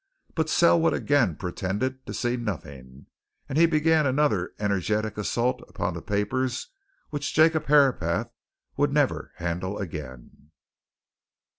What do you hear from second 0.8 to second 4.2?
again pretended to see nothing, and he began